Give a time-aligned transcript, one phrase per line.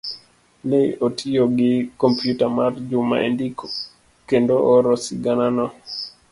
[0.69, 3.65] ne otiyo gi kompyuta mar Juma e ndiko
[4.29, 5.65] kendo oro siganano.